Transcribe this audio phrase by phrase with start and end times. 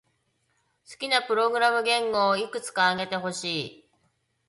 [0.89, 3.85] 好きなプログラミング言語をいくつか挙げてほしい。